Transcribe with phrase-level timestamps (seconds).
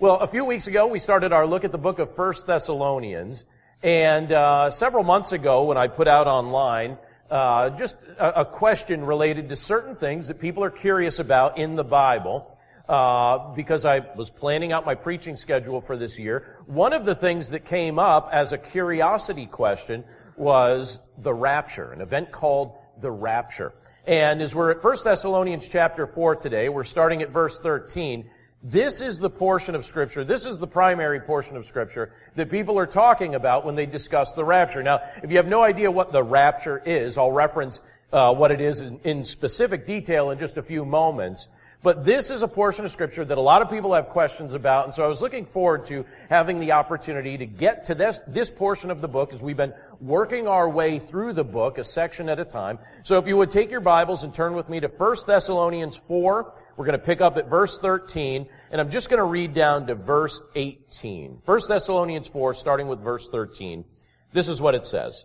[0.00, 3.44] Well, a few weeks ago, we started our look at the book of First Thessalonians.
[3.82, 6.96] And uh, several months ago, when I put out online
[7.30, 11.76] uh, just a, a, question related to certain things that people are curious about in
[11.76, 12.56] the Bible,
[12.88, 17.14] uh, because I was planning out my preaching schedule for this year, one of the
[17.14, 20.02] things that came up as a curiosity question
[20.34, 22.72] was the rapture, an event called
[23.02, 23.74] the rapture.
[24.06, 28.30] And as we're at 1 Thessalonians chapter 4 today, we're starting at verse 13.
[28.62, 32.78] This is the portion of Scripture, this is the primary portion of Scripture that people
[32.78, 34.82] are talking about when they discuss the rapture.
[34.82, 37.80] Now, if you have no idea what the rapture is, I'll reference
[38.12, 41.48] uh, what it is in, in specific detail in just a few moments.
[41.82, 44.84] But this is a portion of scripture that a lot of people have questions about,
[44.84, 48.50] and so I was looking forward to having the opportunity to get to this, this
[48.50, 52.28] portion of the book as we've been working our way through the book, a section
[52.28, 52.78] at a time.
[53.02, 56.52] So if you would take your Bibles and turn with me to 1 Thessalonians 4,
[56.76, 59.86] we're going to pick up at verse 13, and I'm just going to read down
[59.86, 61.40] to verse 18.
[61.46, 63.86] 1 Thessalonians 4, starting with verse 13.
[64.34, 65.24] This is what it says.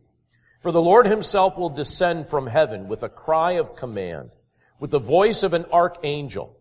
[0.61, 4.31] For the Lord himself will descend from heaven with a cry of command,
[4.79, 6.55] with the voice of an archangel,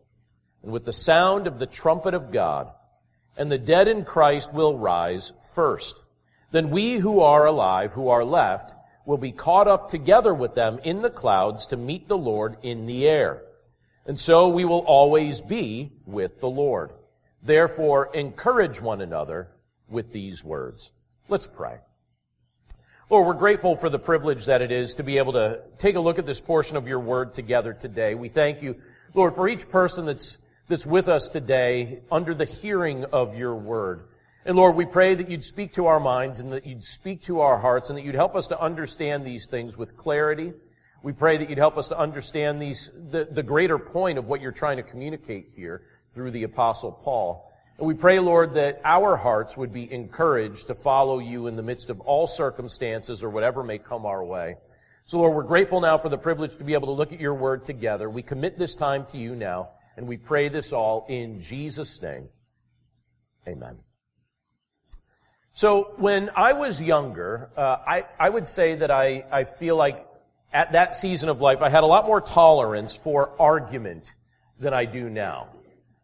[0.63, 2.73] and with the sound of the trumpet of God,
[3.37, 6.03] and the dead in Christ will rise first.
[6.51, 10.79] Then we who are alive, who are left, will be caught up together with them
[10.83, 13.43] in the clouds to meet the Lord in the air.
[14.07, 16.93] And so we will always be with the Lord.
[17.43, 19.49] Therefore, encourage one another
[19.89, 20.91] with these words.
[21.29, 21.79] Let's pray.
[23.11, 26.01] Lord, we're grateful for the privilege that it is to be able to take a
[26.01, 28.15] look at this portion of your word together today.
[28.15, 28.77] We thank you,
[29.15, 30.39] Lord, for each person that's,
[30.69, 34.05] that's with us today under the hearing of your word.
[34.45, 37.41] And Lord, we pray that you'd speak to our minds and that you'd speak to
[37.41, 40.53] our hearts and that you'd help us to understand these things with clarity.
[41.03, 44.41] We pray that you'd help us to understand these, the, the greater point of what
[44.41, 45.83] you're trying to communicate here
[46.15, 47.50] through the apostle Paul.
[47.81, 51.63] And we pray, Lord, that our hearts would be encouraged to follow you in the
[51.63, 54.57] midst of all circumstances or whatever may come our way.
[55.07, 57.33] So, Lord, we're grateful now for the privilege to be able to look at your
[57.33, 58.11] word together.
[58.11, 62.29] We commit this time to you now, and we pray this all in Jesus' name.
[63.49, 63.79] Amen.
[65.53, 70.07] So, when I was younger, uh, I, I would say that I, I feel like
[70.53, 74.13] at that season of life, I had a lot more tolerance for argument
[74.59, 75.49] than I do now.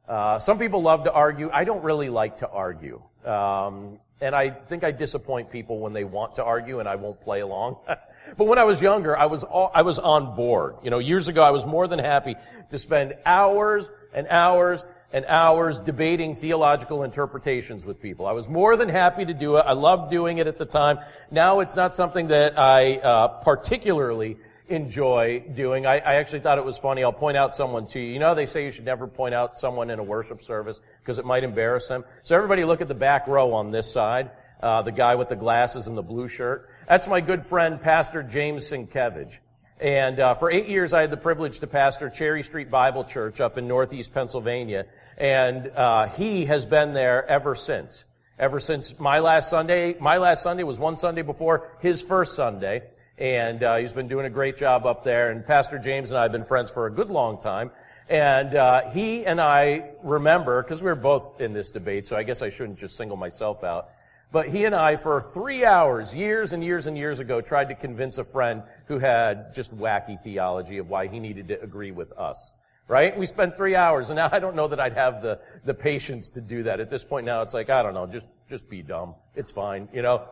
[0.09, 1.51] Uh, some people love to argue.
[1.53, 3.03] I don't really like to argue.
[3.25, 7.21] Um, and I think I disappoint people when they want to argue and I won't
[7.21, 7.77] play along.
[7.87, 10.77] but when I was younger, I was all, I was on board.
[10.83, 12.37] You know, years ago, I was more than happy
[12.71, 18.27] to spend hours and hours and hours debating theological interpretations with people.
[18.27, 19.61] I was more than happy to do it.
[19.61, 20.99] I loved doing it at the time.
[21.31, 24.37] Now it's not something that I uh, particularly
[24.69, 25.87] enjoy doing.
[25.87, 27.05] I, I, actually thought it was funny.
[27.05, 28.13] I'll point out someone to you.
[28.13, 31.19] You know, they say you should never point out someone in a worship service because
[31.19, 32.05] it might embarrass them.
[32.23, 34.31] So everybody look at the back row on this side.
[34.61, 36.71] Uh, the guy with the glasses and the blue shirt.
[36.89, 39.41] That's my good friend, Pastor James Sienkiewicz.
[39.79, 43.41] And uh, for eight years, I had the privilege to pastor Cherry Street Bible Church
[43.43, 44.87] up in Northeast Pennsylvania,
[45.19, 48.07] and uh, he has been there ever since.
[48.39, 52.83] Ever since my last Sunday, my last Sunday was one Sunday before his first Sunday,
[53.19, 55.31] and uh, he's been doing a great job up there.
[55.31, 57.71] And Pastor James and I have been friends for a good long time.
[58.09, 62.23] And uh, he and I remember, because we were both in this debate, so I
[62.23, 63.89] guess I shouldn't just single myself out.
[64.33, 67.75] But he and I, for three hours, years and years and years ago, tried to
[67.75, 72.13] convince a friend who had just wacky theology of why he needed to agree with
[72.13, 72.55] us.
[72.89, 73.19] Right?
[73.19, 76.31] We spent three hours, and now I don't know that I'd have the, the patience
[76.31, 76.79] to do that.
[76.79, 79.17] At this point now, it's like, I don't know, just, just be dumb.
[79.35, 80.29] It's fine, you know?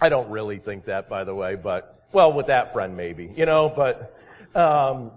[0.00, 3.46] I don't really think that, by the way, but, well, with that friend maybe, you
[3.46, 4.16] know, but,
[4.54, 5.10] um,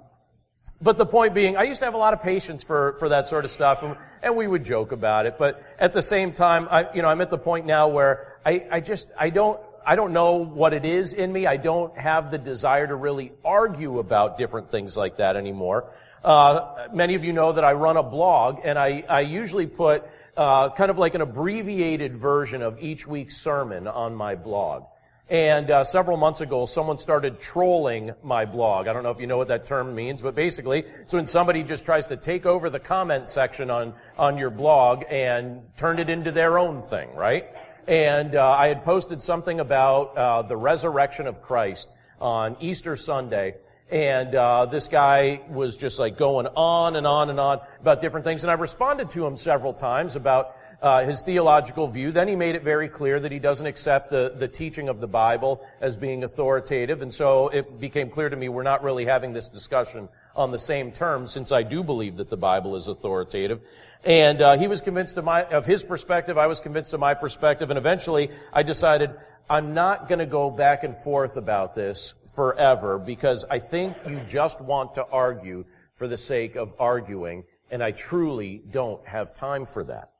[0.82, 3.28] but the point being, I used to have a lot of patience for, for that
[3.28, 5.38] sort of stuff, and, and we would joke about it.
[5.38, 8.66] But at the same time, I, you know, I'm at the point now where I,
[8.72, 11.46] I just, I don't, I don't know what it is in me.
[11.48, 15.92] I don't have the desire to really argue about different things like that anymore.
[16.24, 20.04] Uh, many of you know that I run a blog, and I, I usually put
[20.38, 24.84] uh, kind of like an abbreviated version of each week's sermon on my blog.
[25.30, 28.88] And uh, several months ago, someone started trolling my blog.
[28.88, 31.64] I don't know if you know what that term means, but basically, it's when somebody
[31.64, 36.10] just tries to take over the comment section on, on your blog and turn it
[36.10, 37.46] into their own thing, right?
[37.88, 41.88] And uh, I had posted something about uh, the resurrection of Christ
[42.20, 43.56] on Easter Sunday.
[43.92, 48.26] And uh, this guy was just like going on and on and on about different
[48.26, 48.46] things.
[48.46, 52.12] And I responded to him several times about uh, his theological view.
[52.12, 55.08] Then he made it very clear that he doesn't accept the, the teaching of the
[55.08, 57.02] Bible as being authoritative.
[57.02, 60.60] And so it became clear to me we're not really having this discussion on the
[60.60, 63.60] same terms since I do believe that the Bible is authoritative.
[64.04, 66.38] And uh, he was convinced of, my, of his perspective.
[66.38, 67.70] I was convinced of my perspective.
[67.70, 69.12] And eventually I decided
[69.52, 74.22] I'm not going to go back and forth about this forever because I think you
[74.26, 77.44] just want to argue for the sake of arguing.
[77.70, 80.12] And I truly don't have time for that.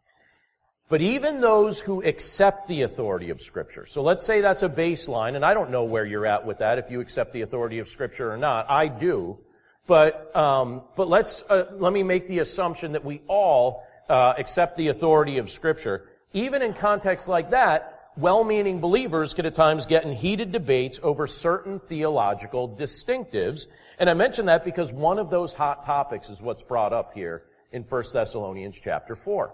[0.90, 5.38] But even those who accept the authority of Scripture, so let's say that's a baseline,
[5.38, 7.88] and I don't know where you're at with that, if you accept the authority of
[7.88, 8.70] Scripture or not.
[8.70, 9.40] I do.
[9.88, 14.76] But, um, but let's, uh, let me make the assumption that we all uh, accept
[14.76, 16.10] the authority of Scripture.
[16.34, 21.28] Even in contexts like that, well-meaning believers could at times get in heated debates over
[21.28, 23.68] certain theological distinctives.
[24.00, 27.44] And I mention that because one of those hot topics is what's brought up here
[27.72, 29.54] in 1 Thessalonians chapter 4.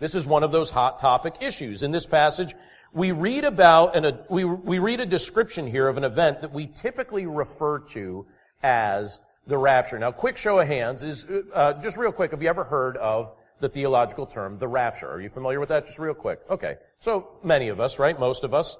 [0.00, 1.82] This is one of those hot topic issues.
[1.82, 2.54] In this passage,
[2.92, 6.52] we read about an, a, we, we read a description here of an event that
[6.52, 8.26] we typically refer to
[8.62, 9.98] as the rapture.
[9.98, 13.32] Now, quick show of hands is, uh, just real quick, have you ever heard of
[13.64, 15.08] the theological term, the rapture?
[15.08, 15.86] Are you familiar with that?
[15.86, 16.40] Just real quick.
[16.50, 16.76] Okay.
[16.98, 18.18] So, many of us, right?
[18.20, 18.76] Most of us.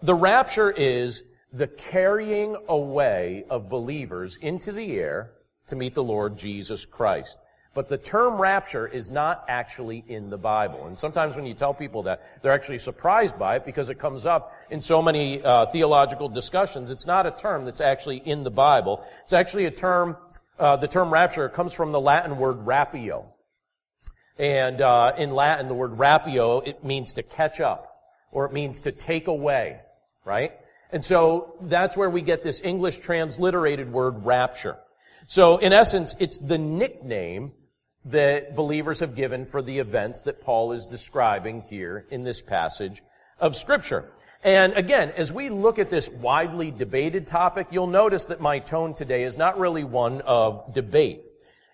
[0.00, 5.32] The rapture is the carrying away of believers into the air
[5.66, 7.36] to meet the Lord Jesus Christ.
[7.74, 10.86] But the term rapture is not actually in the Bible.
[10.86, 14.24] And sometimes when you tell people that, they're actually surprised by it because it comes
[14.24, 16.92] up in so many uh, theological discussions.
[16.92, 19.04] It's not a term that's actually in the Bible.
[19.24, 20.16] It's actually a term,
[20.60, 23.26] uh, the term rapture comes from the Latin word rapio.
[24.38, 28.02] And uh, in Latin, the word rapio, it means to catch up,
[28.32, 29.80] or it means to take away,
[30.24, 30.52] right?
[30.92, 34.76] And so that's where we get this English transliterated word rapture.
[35.26, 37.52] So in essence, it's the nickname
[38.04, 43.02] that believers have given for the events that Paul is describing here in this passage
[43.40, 44.12] of scripture.
[44.44, 48.94] And again, as we look at this widely debated topic, you'll notice that my tone
[48.94, 51.25] today is not really one of debate.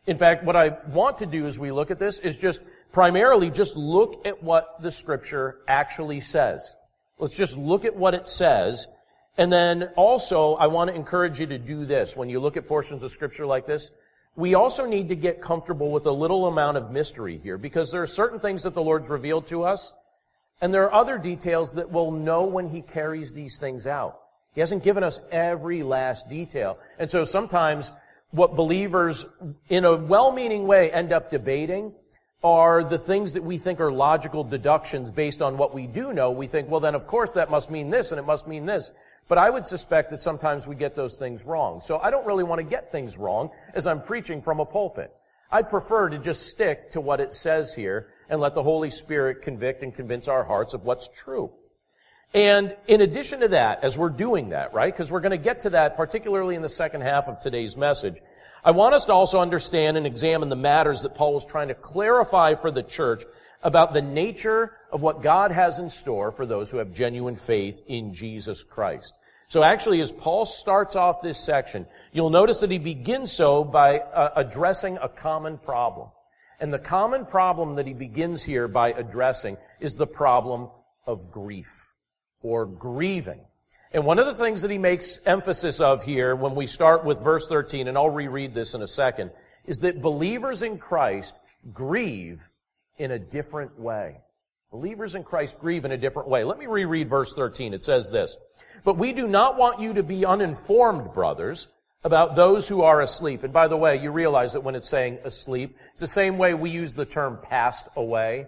[0.07, 3.51] In fact, what I want to do as we look at this is just primarily
[3.51, 6.77] just look at what the scripture actually says.
[7.19, 8.89] Let's just look at what it says.
[9.39, 12.17] And then also, I want to encourage you to do this.
[12.17, 13.91] When you look at portions of scripture like this,
[14.35, 18.03] we also need to get comfortable with a little amount of mystery here because there
[18.03, 19.93] are certain things that the Lord's revealed to us
[20.63, 24.21] and there are other details that we'll know when He carries these things out.
[24.55, 26.79] He hasn't given us every last detail.
[26.99, 27.91] And so sometimes
[28.33, 29.25] what believers
[29.69, 31.93] in a well-meaning way end up debating
[32.43, 36.31] are the things that we think are logical deductions based on what we do know.
[36.33, 38.91] We think, well then of course that must mean this and it must mean this.
[39.29, 41.81] But I would suspect that sometimes we get those things wrong.
[41.81, 45.13] So I don't really want to get things wrong as I'm preaching from a pulpit.
[45.51, 49.43] I'd prefer to just stick to what it says here and let the Holy Spirit
[49.43, 51.53] convict and convince our hearts of what's true.
[52.35, 55.61] And in addition to that, as we're doing that, right, because we're going to get
[55.61, 58.21] to that particularly in the second half of today's message,
[58.65, 61.75] I want us to also understand and examine the matters that Paul was trying to
[61.75, 63.25] clarify for the church
[63.63, 67.83] about the nature of what God has in store for those who have genuine faith
[67.87, 69.13] in Jesus Christ.
[69.49, 73.99] So actually, as Paul starts off this section, you'll notice that he begins so by
[73.99, 76.09] uh, addressing a common problem.
[76.61, 80.71] And the common problem that he begins here by addressing is the problem
[81.07, 81.92] of grief
[82.43, 83.41] or grieving.
[83.93, 87.21] And one of the things that he makes emphasis of here when we start with
[87.21, 89.31] verse 13, and I'll reread this in a second,
[89.67, 91.37] is that believers in Christ
[91.73, 92.49] grieve
[92.97, 94.21] in a different way.
[94.71, 96.45] Believers in Christ grieve in a different way.
[96.45, 97.75] Let me reread verse 13.
[97.75, 98.39] It says this.
[98.85, 101.69] But we do not want you to be uninformed, brothers,
[102.05, 103.45] about those who are asleep.
[103.45, 106.55] And by the way, you realize that when it's saying asleep, it's the same way
[106.55, 108.47] we use the term passed away.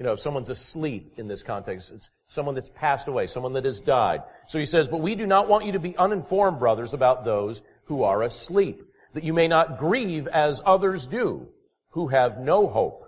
[0.00, 3.66] You know, if someone's asleep in this context, it's someone that's passed away, someone that
[3.66, 4.22] has died.
[4.46, 7.60] So he says, but we do not want you to be uninformed, brothers, about those
[7.84, 11.46] who are asleep, that you may not grieve as others do,
[11.90, 13.04] who have no hope.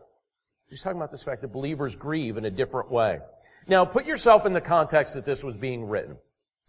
[0.69, 3.21] He's talking about this fact that believers grieve in a different way.
[3.67, 6.19] Now, put yourself in the context that this was being written.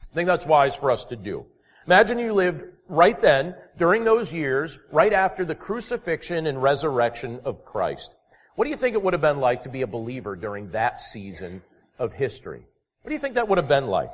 [0.09, 1.45] I think that's wise for us to do.
[1.85, 7.65] Imagine you lived right then, during those years, right after the crucifixion and resurrection of
[7.65, 8.15] Christ.
[8.55, 11.01] What do you think it would have been like to be a believer during that
[11.01, 11.63] season
[11.97, 12.65] of history?
[13.01, 14.13] What do you think that would have been like?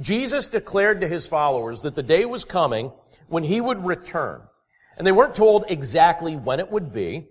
[0.00, 2.90] Jesus declared to his followers that the day was coming
[3.28, 4.42] when he would return.
[4.96, 7.26] And they weren't told exactly when it would be,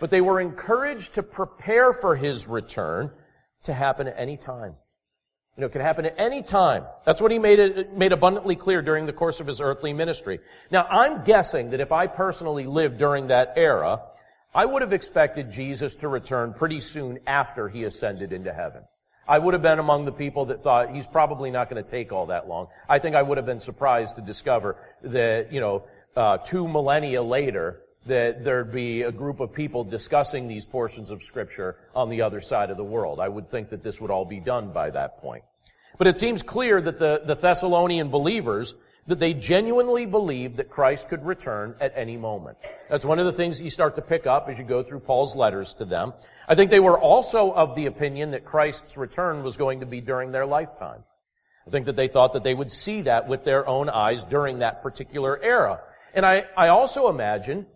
[0.00, 3.10] but they were encouraged to prepare for his return
[3.64, 4.74] to happen at any time.
[5.56, 6.84] You know, it could happen at any time.
[7.06, 10.40] That's what he made it, made abundantly clear during the course of his earthly ministry.
[10.70, 14.02] Now, I'm guessing that if I personally lived during that era,
[14.56, 18.84] I would have expected Jesus to return pretty soon after he ascended into heaven.
[19.28, 22.10] I would have been among the people that thought he's probably not going to take
[22.10, 22.68] all that long.
[22.88, 25.84] I think I would have been surprised to discover that, you know,
[26.16, 31.22] uh, two millennia later, that there'd be a group of people discussing these portions of
[31.22, 33.20] scripture on the other side of the world.
[33.20, 35.44] I would think that this would all be done by that point.
[35.98, 38.74] But it seems clear that the, the Thessalonian believers,
[39.06, 42.58] that they genuinely believed that Christ could return at any moment.
[42.90, 45.36] That's one of the things you start to pick up as you go through Paul's
[45.36, 46.12] letters to them.
[46.48, 50.00] I think they were also of the opinion that Christ's return was going to be
[50.00, 51.04] during their lifetime.
[51.66, 54.60] I think that they thought that they would see that with their own eyes during
[54.60, 55.80] that particular era.
[56.14, 57.66] And I, I also imagine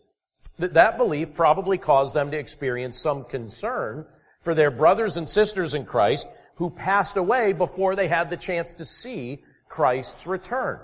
[0.59, 4.07] that that belief probably caused them to experience some concern
[4.43, 8.75] for their brothers and sisters in Christ who passed away before they had the chance
[8.75, 10.81] to see Christ's return.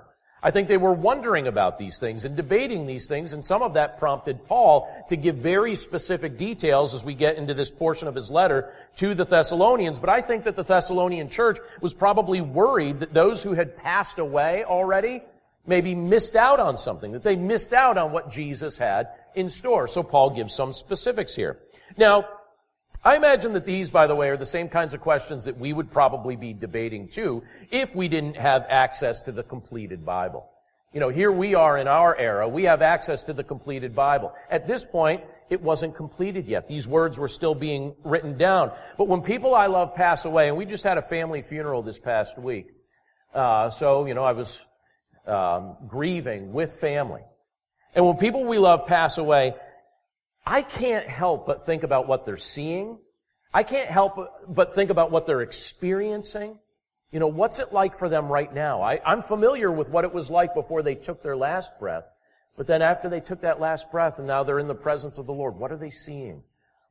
[0.46, 3.74] I think they were wondering about these things and debating these things, and some of
[3.74, 8.14] that prompted Paul to give very specific details as we get into this portion of
[8.14, 9.98] his letter to the Thessalonians.
[9.98, 14.20] But I think that the Thessalonian church was probably worried that those who had passed
[14.20, 15.22] away already
[15.66, 19.88] maybe missed out on something, that they missed out on what Jesus had in store.
[19.88, 21.58] So Paul gives some specifics here.
[21.96, 22.24] Now,
[23.04, 25.72] I imagine that these, by the way, are the same kinds of questions that we
[25.72, 30.48] would probably be debating too if we didn't have access to the completed Bible.
[30.92, 32.48] You know, here we are in our era.
[32.48, 34.32] We have access to the completed Bible.
[34.50, 36.66] At this point, it wasn't completed yet.
[36.66, 38.72] These words were still being written down.
[38.96, 41.98] But when people I love pass away, and we just had a family funeral this
[41.98, 42.68] past week,
[43.34, 44.64] uh, so, you know, I was
[45.26, 47.22] um, grieving with family.
[47.94, 49.54] And when people we love pass away,
[50.46, 52.98] I can't help but think about what they're seeing.
[53.52, 56.58] I can't help but think about what they're experiencing.
[57.10, 58.82] You know, what's it like for them right now?
[58.82, 62.04] I, I'm familiar with what it was like before they took their last breath.
[62.56, 65.26] But then after they took that last breath and now they're in the presence of
[65.26, 66.42] the Lord, what are they seeing?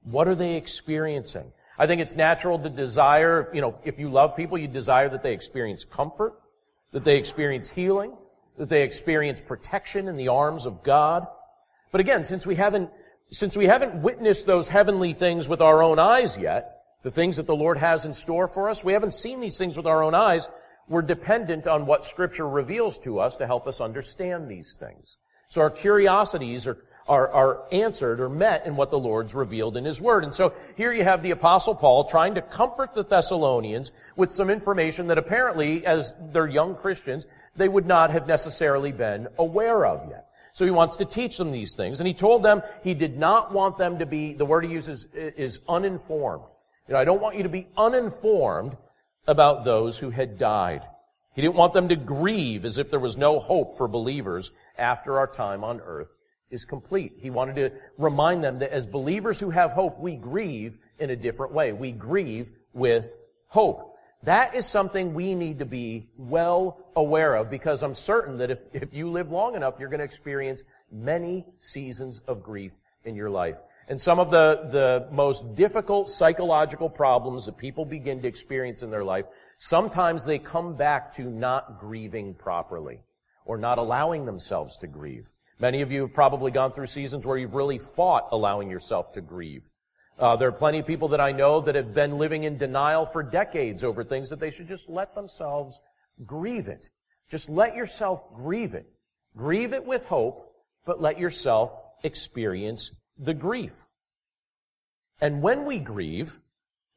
[0.04, 1.52] What are they experiencing?
[1.78, 5.24] I think it's natural to desire, you know, if you love people, you desire that
[5.24, 6.34] they experience comfort,
[6.92, 8.14] that they experience healing,
[8.58, 11.28] that they experience protection in the arms of God.
[11.92, 12.90] But again, since we haven't,
[13.30, 17.48] since we haven't witnessed those heavenly things with our own eyes yet, the things that
[17.48, 20.16] the Lord has in store for us, we haven't seen these things with our own
[20.16, 20.48] eyes,
[20.88, 25.18] we're dependent on what scripture reveals to us to help us understand these things.
[25.48, 26.78] So our curiosities are,
[27.08, 30.24] are, are answered or met in what the Lord's revealed in His Word.
[30.24, 34.50] And so here you have the Apostle Paul trying to comfort the Thessalonians with some
[34.50, 40.10] information that apparently, as they're young Christians, they would not have necessarily been aware of
[40.10, 40.25] yet.
[40.56, 42.00] So he wants to teach them these things.
[42.00, 45.06] And he told them he did not want them to be, the word he uses
[45.14, 46.46] is uninformed.
[46.88, 48.78] You know, I don't want you to be uninformed
[49.28, 50.84] about those who had died.
[51.34, 55.20] He didn't want them to grieve as if there was no hope for believers after
[55.20, 56.16] our time on earth
[56.50, 57.18] is complete.
[57.18, 61.18] He wanted to remind them that as believers who have hope, we grieve in a
[61.18, 61.74] different way.
[61.74, 63.95] We grieve with hope.
[64.26, 68.64] That is something we need to be well aware of because I'm certain that if,
[68.74, 73.30] if you live long enough, you're going to experience many seasons of grief in your
[73.30, 73.62] life.
[73.88, 78.90] And some of the, the most difficult psychological problems that people begin to experience in
[78.90, 79.26] their life,
[79.58, 83.02] sometimes they come back to not grieving properly
[83.46, 85.32] or not allowing themselves to grieve.
[85.60, 89.22] Many of you have probably gone through seasons where you've really fought allowing yourself to
[89.22, 89.70] grieve.
[90.18, 93.06] Uh, there are plenty of people that I know that have been living in denial
[93.06, 95.82] for decades over things that they should just let themselves
[96.26, 96.90] grieve it.
[97.30, 98.86] Just let yourself grieve it.
[99.36, 100.54] Grieve it with hope,
[100.86, 101.72] but let yourself
[102.04, 103.74] experience the grief.
[105.20, 106.40] And when we grieve,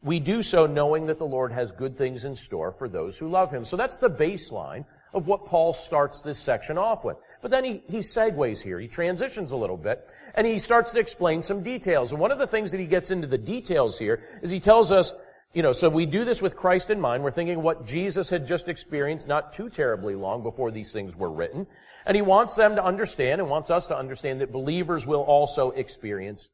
[0.03, 3.29] we do so knowing that the Lord has good things in store for those who
[3.29, 3.65] love Him.
[3.65, 7.17] So that's the baseline of what Paul starts this section off with.
[7.41, 8.79] But then he, he segues here.
[8.79, 10.07] He transitions a little bit
[10.39, 12.13] and he starts to explain some details.
[12.13, 14.93] And one of the things that he gets into the details here is he tells
[14.93, 15.13] us,
[15.53, 17.25] you know, so we do this with Christ in mind.
[17.25, 21.33] We're thinking what Jesus had just experienced not too terribly long before these things were
[21.33, 21.67] written.
[22.07, 25.73] And he wants them to understand and wants us to understand that believers will also
[25.73, 26.51] experience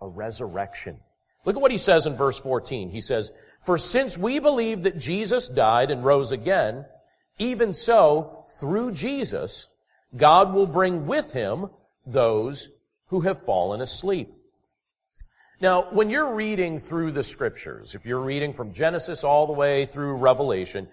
[0.00, 1.00] a resurrection.
[1.44, 2.88] Look at what he says in verse 14.
[2.88, 6.86] He says, For since we believe that Jesus died and rose again,
[7.38, 9.68] even so, through Jesus,
[10.16, 11.66] God will bring with him
[12.06, 12.70] those
[13.08, 14.32] who have fallen asleep.
[15.60, 19.86] Now, when you're reading through the scriptures, if you're reading from Genesis all the way
[19.86, 20.86] through Revelation,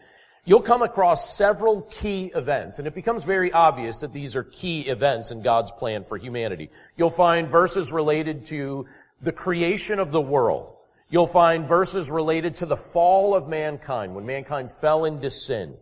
[0.45, 4.81] you'll come across several key events, and it becomes very obvious that these are key
[4.81, 6.69] events in God's plan for humanity.
[6.95, 8.87] You'll find verses related to
[9.21, 10.75] the creation of the world.
[11.09, 15.75] You'll find verses related to the fall of mankind, when mankind fell into sin.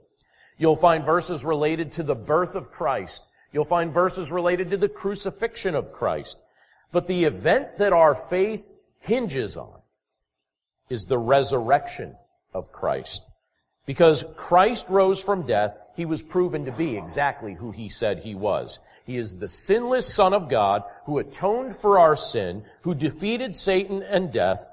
[0.57, 3.23] You'll find verses related to the birth of Christ.
[3.51, 6.37] You'll find verses related to the crucifixion of Christ.
[6.91, 9.81] But the event that our faith hinges on
[10.89, 12.15] is the resurrection
[12.53, 13.25] of Christ.
[13.85, 18.35] Because Christ rose from death, he was proven to be exactly who he said he
[18.35, 18.79] was.
[19.05, 24.03] He is the sinless Son of God who atoned for our sin, who defeated Satan
[24.03, 24.67] and death,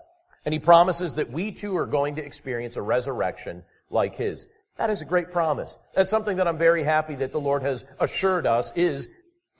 [0.45, 4.47] and he promises that we too are going to experience a resurrection like his.
[4.79, 5.79] That is a great promise.
[5.95, 9.09] That's something that I'm very happy that the Lord has assured us is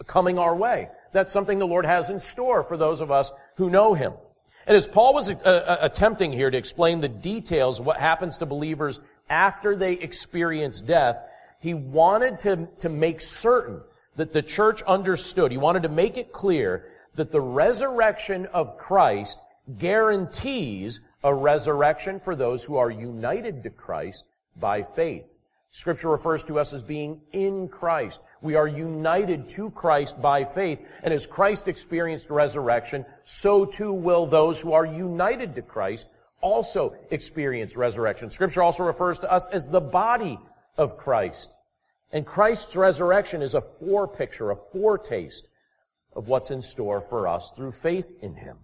[0.07, 0.89] coming our way.
[1.13, 4.13] That's something the Lord has in store for those of us who know him.
[4.67, 8.37] And as Paul was uh, uh, attempting here to explain the details of what happens
[8.37, 11.17] to believers after they experience death,
[11.59, 13.81] he wanted to, to make certain
[14.15, 15.51] that the church understood.
[15.51, 19.39] He wanted to make it clear that the resurrection of Christ
[19.79, 24.25] guarantees a resurrection for those who are united to Christ
[24.61, 25.39] by faith.
[25.71, 28.23] Scripture refers to us as being in Christ.
[28.41, 30.81] We are united to Christ by faith.
[31.03, 36.09] And as Christ experienced resurrection, so too will those who are united to Christ
[36.41, 38.31] also experience resurrection.
[38.31, 40.39] Scripture also refers to us as the body
[40.77, 41.53] of Christ.
[42.13, 45.49] And Christ's resurrection is a forepicture, a foretaste
[46.15, 48.57] of what's in store for us through faith in Him.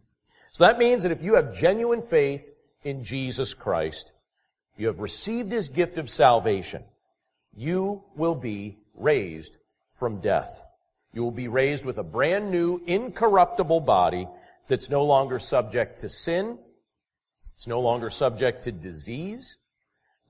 [0.52, 2.50] So that means that if you have genuine faith
[2.84, 4.12] in Jesus Christ,
[4.76, 6.82] you have received His gift of salvation,
[7.56, 9.56] you will be raised
[9.92, 10.62] from death.
[11.12, 14.28] You will be raised with a brand new, incorruptible body
[14.66, 16.58] that's no longer subject to sin,
[17.54, 19.56] it's no longer subject to disease.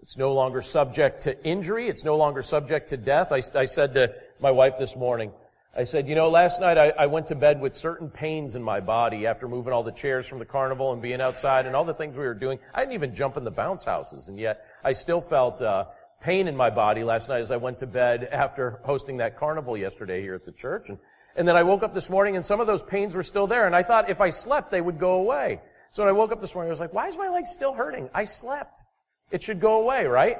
[0.00, 1.88] It's no longer subject to injury.
[1.88, 3.32] It's no longer subject to death.
[3.32, 5.32] I, I said to my wife this morning,
[5.76, 8.62] I said, you know, last night I, I, went to bed with certain pains in
[8.62, 11.84] my body after moving all the chairs from the carnival and being outside and all
[11.84, 12.60] the things we were doing.
[12.72, 15.86] I didn't even jump in the bounce houses, and yet I still felt uh,
[16.20, 19.76] pain in my body last night as I went to bed after hosting that carnival
[19.76, 20.90] yesterday here at the church.
[20.90, 20.98] And,
[21.34, 23.66] and then I woke up this morning and some of those pains were still there,
[23.66, 25.60] and I thought if I slept, they would go away.
[25.90, 27.74] So when I woke up this morning, I was like, why is my leg still
[27.74, 28.10] hurting?
[28.14, 28.84] I slept.
[29.32, 30.38] It should go away, right?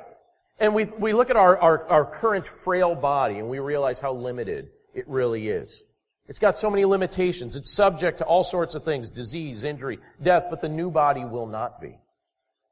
[0.61, 4.13] And we, we look at our, our, our current frail body and we realize how
[4.13, 5.83] limited it really is.
[6.27, 7.55] It's got so many limitations.
[7.55, 11.47] It's subject to all sorts of things, disease, injury, death, but the new body will
[11.47, 11.99] not be.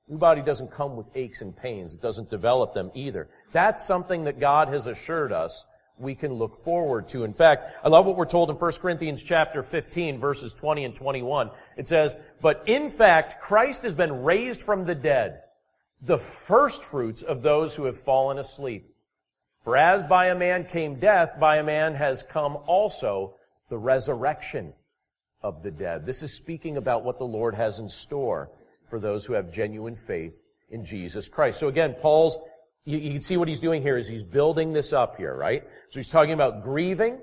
[0.08, 1.94] New body doesn't come with aches and pains.
[1.94, 3.28] It doesn't develop them either.
[3.52, 5.64] That's something that God has assured us
[5.98, 7.24] we can look forward to.
[7.24, 10.94] In fact, I love what we're told in 1 Corinthians chapter 15 verses 20 and
[10.94, 11.50] 21.
[11.76, 15.42] It says, But in fact, Christ has been raised from the dead,
[16.00, 18.91] the first fruits of those who have fallen asleep.
[19.64, 23.34] For as by a man came death, by a man has come also
[23.68, 24.72] the resurrection
[25.42, 26.04] of the dead.
[26.04, 28.50] This is speaking about what the Lord has in store
[28.88, 31.60] for those who have genuine faith in Jesus Christ.
[31.60, 32.38] So again, Paul's
[32.84, 35.62] you, you, can see what he's doing here is he's building this up here, right?
[35.88, 37.18] So he's talking about grieving.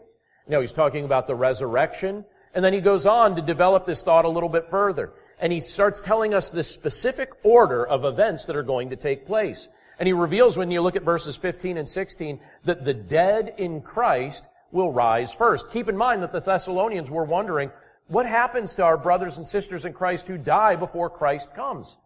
[0.47, 2.23] Now he's talking about the resurrection.
[2.53, 5.11] And then he goes on to develop this thought a little bit further.
[5.39, 9.25] And he starts telling us the specific order of events that are going to take
[9.25, 9.67] place.
[9.99, 13.81] And he reveals when you look at verses 15 and 16 that the dead in
[13.81, 15.69] Christ will rise first.
[15.71, 17.71] Keep in mind that the Thessalonians were wondering,
[18.07, 21.97] what happens to our brothers and sisters in Christ who die before Christ comes?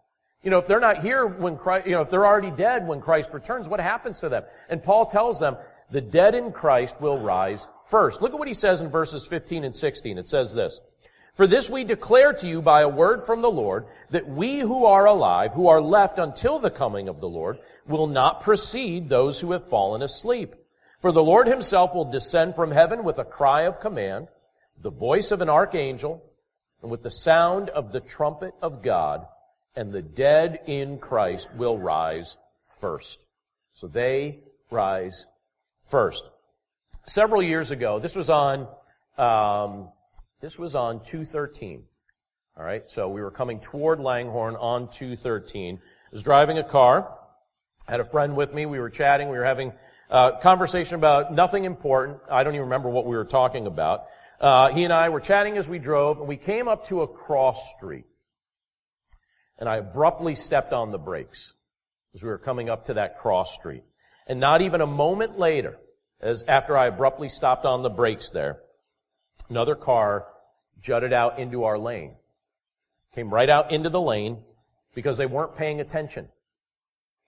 [0.43, 2.99] You know, if they're not here when Christ, you know, if they're already dead when
[2.99, 4.43] Christ returns, what happens to them?
[4.69, 5.55] And Paul tells them,
[5.89, 8.21] the dead in Christ will rise first.
[8.21, 10.17] Look at what he says in verses 15 and 16.
[10.17, 10.81] It says this,
[11.35, 14.85] For this we declare to you by a word from the Lord, that we who
[14.85, 19.39] are alive, who are left until the coming of the Lord, will not precede those
[19.39, 20.55] who have fallen asleep.
[21.01, 24.29] For the Lord himself will descend from heaven with a cry of command,
[24.81, 26.23] the voice of an archangel,
[26.81, 29.25] and with the sound of the trumpet of God,
[29.75, 32.37] and the dead in Christ will rise
[32.79, 33.25] first.
[33.73, 35.25] So they rise
[35.89, 36.29] first.
[37.05, 38.67] Several years ago, this was on,
[39.17, 39.89] um,
[40.41, 41.83] this was on 213.
[42.55, 45.75] All right, so we were coming toward Langhorne on 213.
[45.75, 45.79] I
[46.11, 47.17] was driving a car.
[47.87, 48.65] I had a friend with me.
[48.65, 49.29] We were chatting.
[49.29, 49.73] We were having
[50.09, 52.19] a conversation about nothing important.
[52.29, 54.05] I don't even remember what we were talking about.
[54.39, 57.07] Uh, he and I were chatting as we drove, and we came up to a
[57.07, 58.05] cross street
[59.63, 61.53] and I abruptly stepped on the brakes
[62.13, 63.83] as we were coming up to that cross street.
[64.27, 65.77] And not even a moment later,
[66.19, 68.59] as after I abruptly stopped on the brakes there,
[69.49, 70.25] another car
[70.81, 72.15] jutted out into our lane.
[73.15, 74.39] Came right out into the lane
[74.95, 76.27] because they weren't paying attention.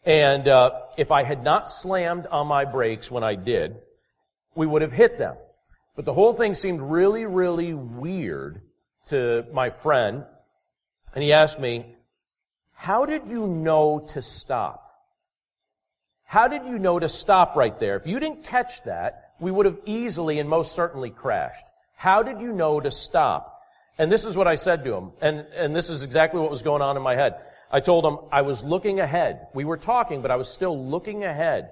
[0.06, 3.78] And uh, if I had not slammed on my brakes when I did,
[4.54, 5.36] we would have hit them.
[5.96, 8.62] But the whole thing seemed really, really weird
[9.08, 10.24] to my friend.
[11.13, 11.86] And he asked me,
[12.74, 14.82] how did you know to stop?
[16.26, 17.96] How did you know to stop right there?
[17.96, 21.65] If you didn't catch that, we would have easily and most certainly crashed.
[21.96, 23.62] How did you know to stop?
[23.98, 25.12] And this is what I said to him.
[25.22, 27.36] And, and this is exactly what was going on in my head.
[27.71, 29.47] I told him I was looking ahead.
[29.54, 31.71] We were talking, but I was still looking ahead.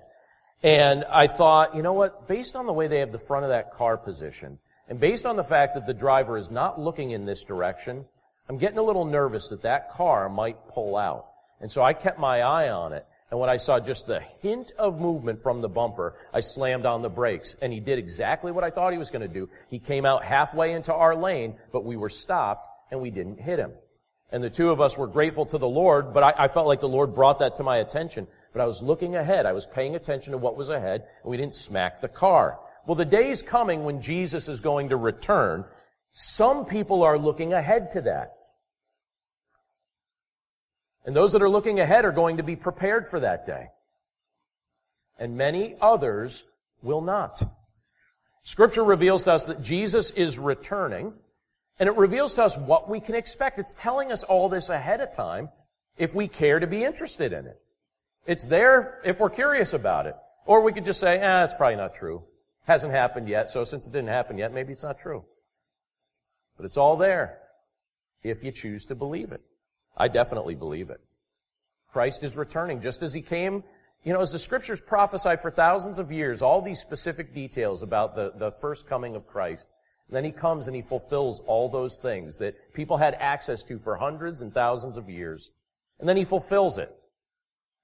[0.62, 2.28] And I thought, you know what?
[2.28, 5.36] Based on the way they have the front of that car positioned, and based on
[5.36, 8.06] the fact that the driver is not looking in this direction,
[8.50, 11.28] I'm getting a little nervous that that car might pull out.
[11.62, 13.06] And so I kept my eye on it.
[13.32, 17.02] And when I saw just the hint of movement from the bumper, I slammed on
[17.02, 17.56] the brakes.
[17.62, 19.50] And he did exactly what I thought he was going to do.
[19.70, 23.58] He came out halfway into our lane, but we were stopped and we didn't hit
[23.58, 23.72] him.
[24.34, 26.82] And the two of us were grateful to the Lord, but I, I felt like
[26.82, 28.28] the Lord brought that to my attention.
[28.52, 29.46] But I was looking ahead.
[29.46, 32.60] I was paying attention to what was ahead, and we didn't smack the car.
[32.88, 35.66] Well, the day's coming when Jesus is going to return.
[36.14, 38.34] Some people are looking ahead to that.
[41.06, 43.68] And those that are looking ahead are going to be prepared for that day.
[45.20, 46.44] And many others
[46.82, 47.44] will not.
[48.42, 51.14] Scripture reveals to us that Jesus is returning,
[51.80, 53.60] and it reveals to us what we can expect.
[53.60, 55.50] It's telling us all this ahead of time
[55.98, 57.60] if we care to be interested in it.
[58.26, 60.16] It's there if we're curious about it.
[60.46, 62.24] Or we could just say, eh, it's probably not true.
[62.68, 65.26] Hasn't happened yet, so since it didn't happen yet, maybe it's not true.
[66.58, 67.40] But it's all there
[68.24, 69.42] if you choose to believe it.
[69.98, 71.02] I definitely believe it.
[71.92, 73.64] Christ is returning just as he came.
[74.04, 78.16] You know, as the scriptures prophesied for thousands of years, all these specific details about
[78.16, 79.70] the, the first coming of Christ.
[80.14, 83.96] Then he comes and he fulfills all those things that people had access to for
[83.96, 85.52] hundreds and thousands of years.
[86.00, 86.94] And then he fulfills it.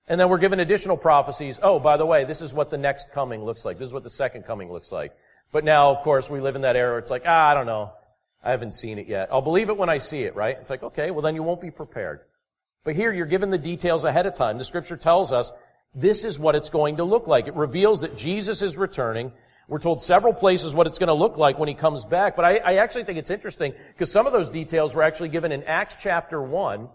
[0.07, 1.59] And then we're given additional prophecies.
[1.61, 3.77] Oh, by the way, this is what the next coming looks like.
[3.77, 5.15] This is what the second coming looks like.
[5.51, 7.65] But now, of course, we live in that era where it's like, ah, I don't
[7.65, 7.91] know.
[8.43, 9.29] I haven't seen it yet.
[9.31, 10.57] I'll believe it when I see it, right?
[10.59, 12.21] It's like, okay, well then you won't be prepared.
[12.83, 14.57] But here you're given the details ahead of time.
[14.57, 15.51] The scripture tells us
[15.93, 17.47] this is what it's going to look like.
[17.47, 19.31] It reveals that Jesus is returning.
[19.69, 22.35] We're told several places what it's going to look like when he comes back.
[22.35, 25.51] But I, I actually think it's interesting because some of those details were actually given
[25.51, 26.89] in Acts chapter 1,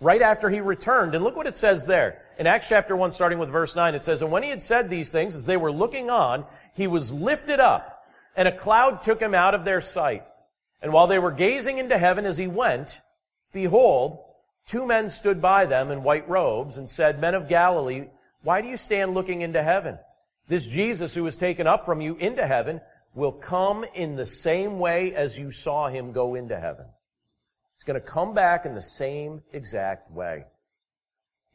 [0.00, 1.14] right after he returned.
[1.14, 2.22] And look what it says there.
[2.36, 4.90] In Acts chapter 1, starting with verse 9, it says, And when he had said
[4.90, 9.20] these things, as they were looking on, he was lifted up, and a cloud took
[9.20, 10.24] him out of their sight.
[10.82, 13.00] And while they were gazing into heaven as he went,
[13.52, 14.18] behold,
[14.66, 18.08] two men stood by them in white robes and said, Men of Galilee,
[18.42, 19.98] why do you stand looking into heaven?
[20.48, 22.80] This Jesus who was taken up from you into heaven
[23.14, 26.86] will come in the same way as you saw him go into heaven.
[27.76, 30.44] He's going to come back in the same exact way.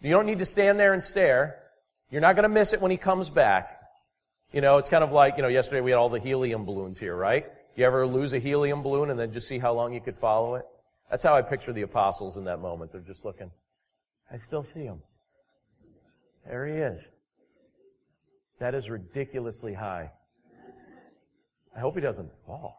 [0.02, 1.58] You don't need to stand there and stare.
[2.10, 3.78] You're not going to miss it when he comes back.
[4.52, 6.98] You know, it's kind of like, you know, yesterday we had all the helium balloons
[6.98, 7.46] here, right?
[7.76, 10.56] You ever lose a helium balloon and then just see how long you could follow
[10.56, 10.66] it?
[11.10, 12.92] That's how I picture the apostles in that moment.
[12.92, 13.52] They're just looking.
[14.32, 15.02] I still see him.
[16.46, 17.10] There he is.
[18.62, 20.12] That is ridiculously high.
[21.76, 22.78] I hope he doesn't fall.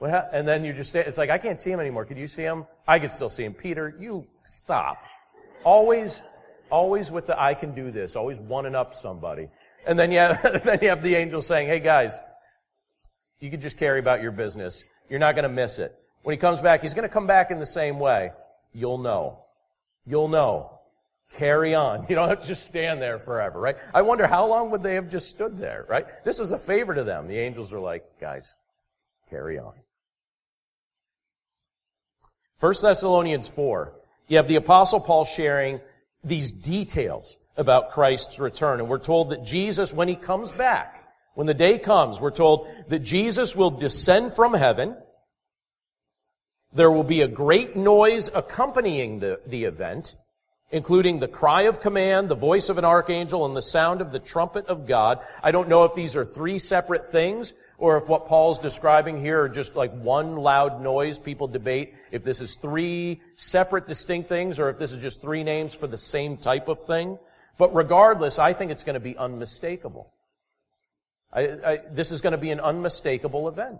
[0.00, 2.04] and then you just, it's like, I can't see him anymore.
[2.04, 2.66] Could you see him?
[2.88, 3.54] I could still see him.
[3.54, 4.98] Peter, you stop.
[5.62, 6.20] Always,
[6.68, 8.16] always with the I can do this.
[8.16, 9.50] Always one and up somebody.
[9.86, 12.18] And then you have, then you have the angel saying, hey guys,
[13.38, 14.84] you can just carry about your business.
[15.08, 15.94] You're not going to miss it.
[16.24, 18.32] When he comes back, he's going to come back in the same way.
[18.72, 19.44] You'll know.
[20.06, 20.73] You'll know.
[21.32, 22.06] Carry on.
[22.08, 23.76] You don't have to just stand there forever, right?
[23.92, 26.06] I wonder how long would they have just stood there, right?
[26.24, 27.26] This was a favor to them.
[27.28, 28.54] The angels are like, guys,
[29.30, 29.74] carry on.
[32.60, 33.92] 1 Thessalonians 4.
[34.28, 35.80] You have the apostle Paul sharing
[36.22, 38.80] these details about Christ's return.
[38.80, 42.68] And we're told that Jesus, when he comes back, when the day comes, we're told
[42.88, 44.96] that Jesus will descend from heaven.
[46.72, 50.16] There will be a great noise accompanying the, the event,
[50.74, 54.18] including the cry of command, the voice of an archangel, and the sound of the
[54.18, 55.20] trumpet of God.
[55.40, 59.40] I don't know if these are three separate things, or if what Paul's describing here
[59.40, 61.16] are just like one loud noise.
[61.16, 65.44] People debate if this is three separate distinct things, or if this is just three
[65.44, 67.20] names for the same type of thing.
[67.56, 70.12] But regardless, I think it's going to be unmistakable.
[71.32, 73.78] I, I, this is going to be an unmistakable event.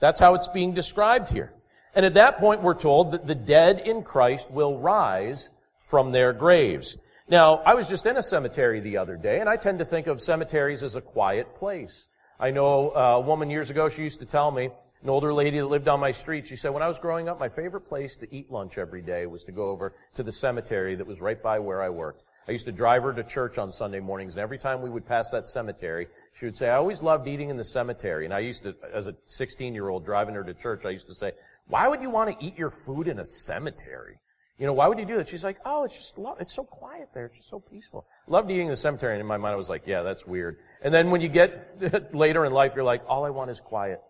[0.00, 1.52] That's how it's being described here.
[1.94, 5.50] And at that point, we're told that the dead in Christ will rise
[5.82, 6.96] from their graves.
[7.28, 10.06] Now, I was just in a cemetery the other day, and I tend to think
[10.06, 12.08] of cemeteries as a quiet place.
[12.40, 14.70] I know uh, a woman years ago, she used to tell me,
[15.02, 17.40] an older lady that lived on my street, she said, when I was growing up,
[17.40, 20.94] my favorite place to eat lunch every day was to go over to the cemetery
[20.94, 22.22] that was right by where I worked.
[22.48, 25.06] I used to drive her to church on Sunday mornings, and every time we would
[25.06, 28.24] pass that cemetery, she would say, I always loved eating in the cemetery.
[28.24, 31.06] And I used to, as a 16 year old driving her to church, I used
[31.08, 31.32] to say,
[31.68, 34.18] why would you want to eat your food in a cemetery?
[34.58, 35.28] You know, why would you do that?
[35.28, 37.26] She's like, oh, it's just, it's so quiet there.
[37.26, 38.06] It's just so peaceful.
[38.28, 39.14] Loved eating in the cemetery.
[39.14, 40.58] And in my mind, I was like, yeah, that's weird.
[40.82, 44.00] And then when you get later in life, you're like, all I want is quiet.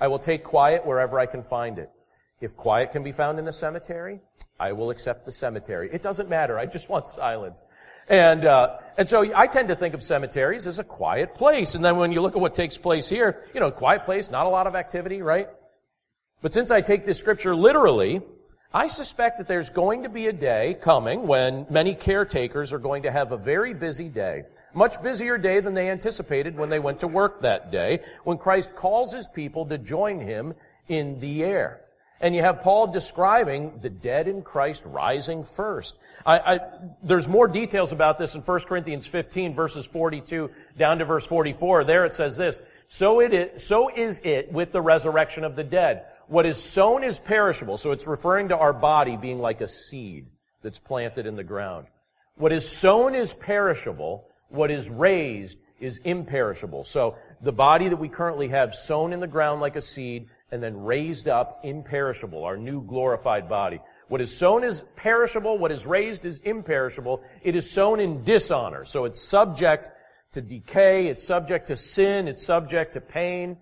[0.00, 1.90] I will take quiet wherever I can find it.
[2.40, 4.20] If quiet can be found in a cemetery,
[4.58, 5.88] I will accept the cemetery.
[5.92, 6.58] It doesn't matter.
[6.58, 7.62] I just want silence.
[8.08, 11.76] And, uh, and so I tend to think of cemeteries as a quiet place.
[11.76, 14.46] And then when you look at what takes place here, you know, quiet place, not
[14.46, 15.48] a lot of activity, right?
[16.42, 18.20] But since I take this scripture literally,
[18.74, 23.02] I suspect that there's going to be a day coming when many caretakers are going
[23.02, 24.44] to have a very busy day.
[24.72, 28.74] Much busier day than they anticipated when they went to work that day, when Christ
[28.74, 30.54] calls his people to join him
[30.88, 31.82] in the air.
[32.18, 35.98] And you have Paul describing the dead in Christ rising first.
[36.24, 36.60] I, I,
[37.02, 41.84] there's more details about this in 1 Corinthians 15 verses 42 down to verse 44.
[41.84, 45.64] There it says this, so it is, so is it with the resurrection of the
[45.64, 46.06] dead.
[46.32, 47.76] What is sown is perishable.
[47.76, 50.28] So it's referring to our body being like a seed
[50.62, 51.88] that's planted in the ground.
[52.36, 54.24] What is sown is perishable.
[54.48, 56.84] What is raised is imperishable.
[56.84, 60.62] So the body that we currently have sown in the ground like a seed and
[60.62, 63.80] then raised up imperishable, our new glorified body.
[64.08, 67.22] What is sown is perishable, what is raised is imperishable.
[67.42, 69.90] It is sown in dishonor, so it's subject
[70.32, 73.58] to decay, it's subject to sin, it's subject to pain.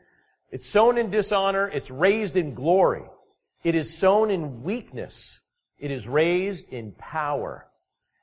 [0.51, 3.05] It's sown in dishonor, it's raised in glory.
[3.63, 5.41] It is sown in weakness,
[5.79, 7.67] it is raised in power.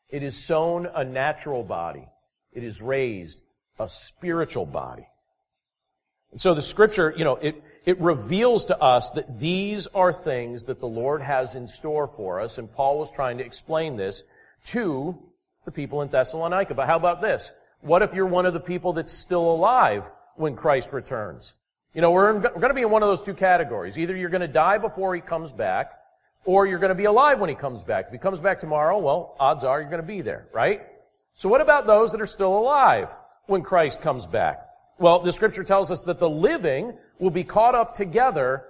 [0.10, 2.08] It is sown a natural body,
[2.54, 3.42] it is raised
[3.80, 5.08] a spiritual body.
[6.32, 10.66] And so the scripture, you know, it, it reveals to us that these are things
[10.66, 14.24] that the Lord has in store for us, and Paul was trying to explain this
[14.68, 15.18] to
[15.66, 16.74] the people in Thessalonica.
[16.74, 17.52] But how about this?
[17.82, 21.54] What if you're one of the people that's still alive when Christ returns?
[21.98, 23.98] You know, we're, we're going to be in one of those two categories.
[23.98, 25.94] Either you're going to die before he comes back,
[26.46, 28.06] or you're going to be alive when he comes back.
[28.06, 30.86] If he comes back tomorrow, well, odds are you're going to be there, right?
[31.34, 33.16] So what about those that are still alive
[33.48, 34.64] when Christ comes back?
[35.00, 38.66] Well, the scripture tells us that the living will be caught up together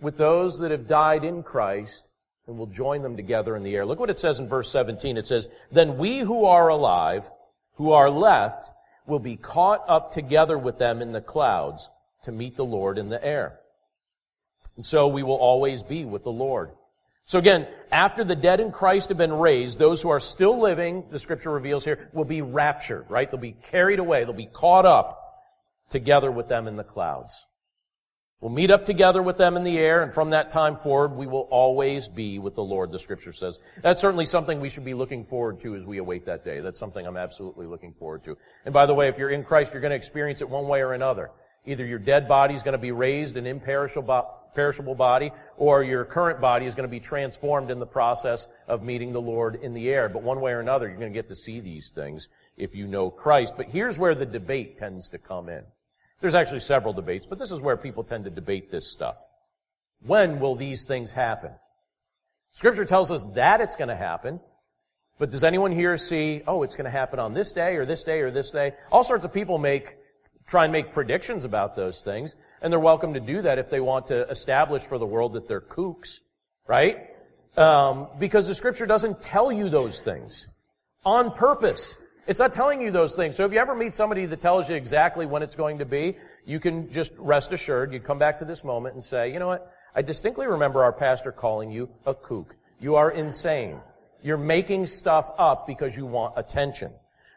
[0.00, 2.04] with those that have died in Christ
[2.46, 3.84] and will join them together in the air.
[3.84, 5.18] Look what it says in verse 17.
[5.18, 7.30] It says, Then we who are alive,
[7.74, 8.70] who are left,
[9.06, 11.90] will be caught up together with them in the clouds
[12.22, 13.60] to meet the Lord in the air.
[14.76, 16.70] And so we will always be with the Lord.
[17.24, 21.04] So again, after the dead in Christ have been raised, those who are still living,
[21.10, 23.30] the scripture reveals here, will be raptured, right?
[23.30, 24.24] They'll be carried away.
[24.24, 25.16] They'll be caught up
[25.90, 27.46] together with them in the clouds.
[28.40, 31.26] We'll meet up together with them in the air, and from that time forward, we
[31.26, 33.58] will always be with the Lord, the scripture says.
[33.82, 36.60] That's certainly something we should be looking forward to as we await that day.
[36.60, 38.38] That's something I'm absolutely looking forward to.
[38.64, 40.80] And by the way, if you're in Christ, you're going to experience it one way
[40.80, 41.30] or another.
[41.70, 46.40] Either your dead body is going to be raised an imperishable body, or your current
[46.40, 49.88] body is going to be transformed in the process of meeting the Lord in the
[49.88, 50.08] air.
[50.08, 52.88] But one way or another, you're going to get to see these things if you
[52.88, 53.54] know Christ.
[53.56, 55.62] But here's where the debate tends to come in.
[56.20, 59.18] There's actually several debates, but this is where people tend to debate this stuff.
[60.02, 61.52] When will these things happen?
[62.52, 64.40] Scripture tells us that it's going to happen,
[65.20, 68.02] but does anyone here see, oh, it's going to happen on this day or this
[68.02, 68.72] day or this day?
[68.90, 69.98] All sorts of people make,
[70.46, 73.80] try and make predictions about those things, and they're welcome to do that if they
[73.80, 76.20] want to establish for the world that they're kooks,
[76.66, 77.10] right?
[77.56, 80.48] Um, because the scripture doesn't tell you those things
[81.04, 81.96] on purpose.
[82.26, 83.34] It's not telling you those things.
[83.36, 86.16] So if you ever meet somebody that tells you exactly when it's going to be,
[86.44, 89.48] you can just rest assured, you come back to this moment and say, you know
[89.48, 89.72] what?
[89.94, 92.54] I distinctly remember our pastor calling you a kook.
[92.78, 93.80] You are insane.
[94.22, 96.92] You're making stuff up because you want attention.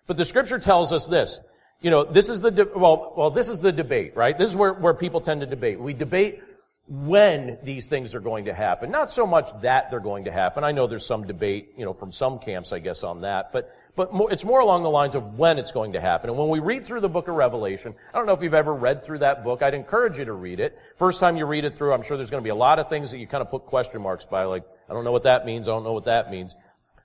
[0.06, 1.40] But the scripture tells us this.
[1.84, 4.36] You know, this is the, de- well, well, this is the debate, right?
[4.36, 5.80] This is where, where people tend to debate.
[5.80, 6.42] We debate
[6.88, 8.90] when these things are going to happen.
[8.90, 10.64] Not so much that they're going to happen.
[10.64, 13.52] I know there's some debate, you know, from some camps, I guess, on that.
[13.54, 16.32] But but more, it's more along the lines of when it's going to happen.
[16.32, 18.74] And when we read through the book of Revelation, I don't know if you've ever
[18.74, 19.62] read through that book.
[19.62, 20.76] I'd encourage you to read it.
[20.98, 22.90] First time you read it through, I'm sure there's going to be a lot of
[22.90, 25.46] things that you kind of put question marks by, like, I don't know what that
[25.46, 26.56] means, I don't know what that means.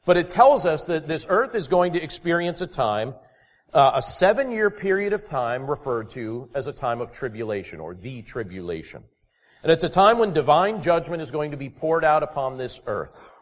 [0.06, 3.14] But it tells us that this earth is going to experience a time,
[3.72, 7.94] uh, a seven year period of time referred to as a time of tribulation or
[7.94, 9.02] the tribulation.
[9.62, 12.80] And it's a time when divine judgment is going to be poured out upon this
[12.86, 13.34] earth.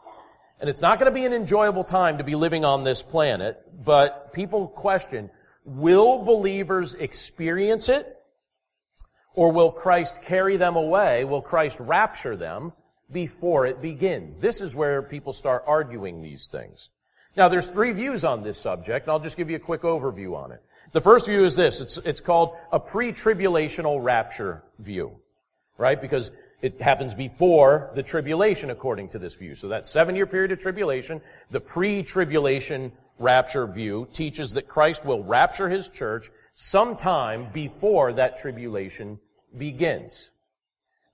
[0.59, 3.62] And it's not going to be an enjoyable time to be living on this planet,
[3.85, 5.31] but people question,
[5.65, 8.12] will believers experience it?
[9.35, 11.25] Or will Christ carry them away?
[11.25, 12.73] Will Christ rapture them
[13.12, 14.39] before it begins?
[14.39, 16.89] This is where people start arguing these things.
[17.37, 20.35] Now, there's three views on this subject, and I'll just give you a quick overview
[20.35, 20.62] on it.
[20.92, 21.81] The first view is this.
[21.81, 25.12] It's, it's called a pre-tribulational rapture view.
[25.77, 26.01] Right?
[26.01, 26.31] Because
[26.62, 29.55] it happens before the tribulation according to this view.
[29.55, 31.20] So that seven year period of tribulation,
[31.51, 39.18] the pre-tribulation rapture view teaches that Christ will rapture his church sometime before that tribulation
[39.59, 40.33] begins.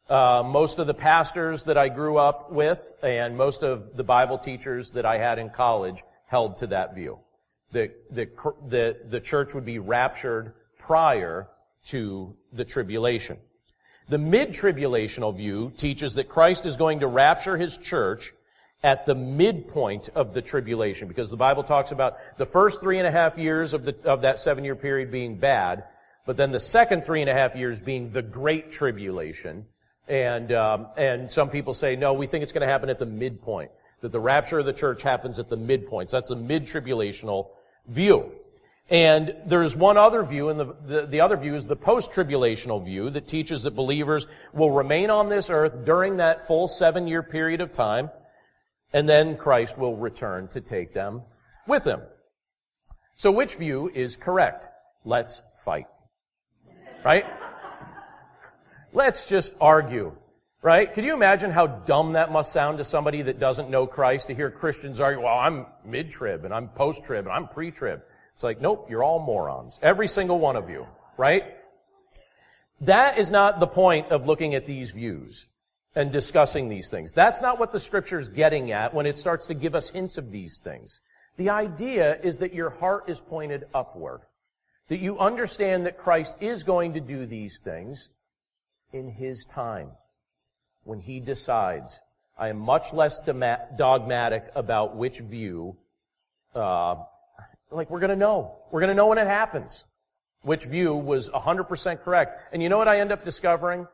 [0.08, 4.38] Uh, most of the pastors that I grew up with and most of the Bible
[4.38, 7.18] teachers that I had in college held to that view.
[7.70, 8.26] The, the,
[8.68, 11.48] the, the church would be raptured prior
[11.86, 13.36] to the tribulation.
[14.08, 18.32] The mid-tribulational view teaches that Christ is going to rapture his church
[18.82, 23.06] at the midpoint of the tribulation, because the Bible talks about the first three and
[23.06, 25.84] a half years of, the, of that seven year period being bad,
[26.26, 29.66] but then the second three and a half years being the great tribulation.
[30.08, 33.06] And, um, and some people say, no, we think it's going to happen at the
[33.06, 33.70] midpoint,
[34.02, 36.10] that the rapture of the church happens at the midpoint.
[36.10, 37.48] So that's the mid-tribulational
[37.88, 38.32] view.
[38.90, 43.08] And there's one other view, and the, the, the other view is the post-tribulational view
[43.10, 47.72] that teaches that believers will remain on this earth during that full seven-year period of
[47.72, 48.10] time,
[48.92, 51.22] and then Christ will return to take them
[51.66, 52.00] with him.
[53.14, 54.68] So which view is correct?
[55.04, 55.86] Let's fight.
[57.04, 57.24] Right?
[58.92, 60.12] Let's just argue.
[60.62, 60.94] Right?
[60.94, 64.34] Could you imagine how dumb that must sound to somebody that doesn't know Christ to
[64.34, 68.00] hear Christians argue, well, I'm mid-trib and I'm post-trib and I'm pre-trib.
[68.34, 69.80] It's like, nope, you're all morons.
[69.82, 71.56] Every single one of you, right?
[72.80, 75.46] That is not the point of looking at these views
[75.96, 77.12] and discussing these things.
[77.12, 80.30] That's not what the scripture's getting at when it starts to give us hints of
[80.30, 81.00] these things.
[81.38, 84.20] The idea is that your heart is pointed upward.
[84.88, 88.10] That you understand that Christ is going to do these things
[88.92, 89.90] in His time.
[90.84, 92.00] When He decides.
[92.38, 95.76] I am much less dogmatic about which view
[96.54, 96.96] uh,
[97.72, 98.56] like, we're gonna know.
[98.70, 99.84] We're gonna know when it happens.
[100.42, 102.52] Which view was 100% correct.
[102.52, 103.86] And you know what I end up discovering?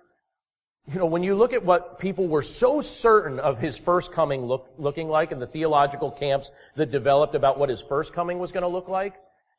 [0.86, 4.46] You know, when you look at what people were so certain of his first coming
[4.46, 8.52] look, looking like and the theological camps that developed about what his first coming was
[8.52, 9.14] gonna look like,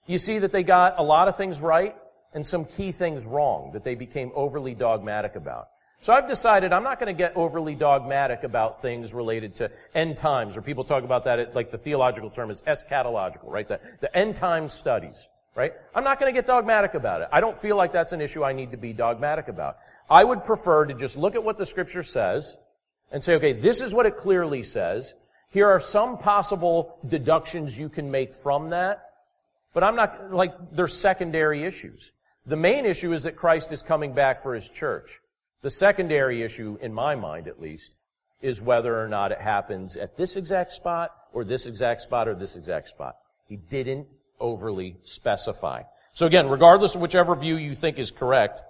[0.08, 1.96] you see that they got a lot of things right
[2.34, 5.68] and some key things wrong that they became overly dogmatic about.
[6.02, 10.16] So I've decided I'm not going to get overly dogmatic about things related to end
[10.16, 13.68] times, or people talk about that, like the theological term is eschatological, right?
[13.68, 15.74] The, the end time studies, right?
[15.94, 17.28] I'm not going to get dogmatic about it.
[17.34, 19.78] I don't feel like that's an issue I need to be dogmatic about.
[20.10, 22.56] I would prefer to just look at what the scripture says
[23.12, 25.16] and say, okay, this is what it clearly says.
[25.50, 29.04] Here are some possible deductions you can make from that,
[29.74, 32.14] but I'm not, like, they're secondary issues.
[32.46, 35.20] The main issue is that Christ is coming back for his church.
[35.62, 37.94] The secondary issue, in my mind at least,
[38.42, 42.36] is whether or not it happens at this exact spot or this exact spot or
[42.36, 43.18] this exact spot.
[43.46, 44.08] He didn't
[44.40, 45.84] overly specify.
[46.14, 48.62] So again, regardless of whichever view you think is correct,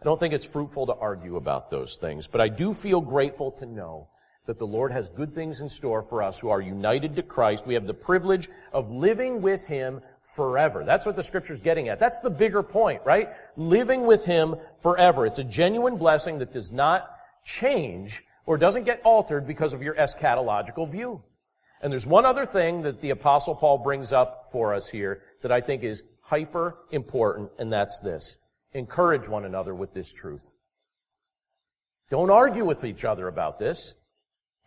[0.00, 2.26] I don't think it's fruitful to argue about those things.
[2.26, 4.08] But I do feel grateful to know
[4.46, 7.64] that the Lord has good things in store for us who are united to Christ.
[7.64, 10.00] We have the privilege of living with Him
[10.34, 10.84] forever.
[10.84, 11.98] That's what the scripture's getting at.
[11.98, 13.30] That's the bigger point, right?
[13.56, 15.26] Living with Him forever.
[15.26, 17.10] It's a genuine blessing that does not
[17.44, 21.22] change or doesn't get altered because of your eschatological view.
[21.80, 25.52] And there's one other thing that the apostle Paul brings up for us here that
[25.52, 28.38] I think is hyper important, and that's this.
[28.72, 30.56] Encourage one another with this truth.
[32.10, 33.94] Don't argue with each other about this.